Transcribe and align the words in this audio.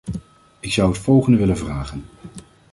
Ik 0.59 0.71
zou 0.71 0.89
het 0.89 0.97
volgende 0.97 1.37
willen 1.37 1.57
vragen. 1.57 2.05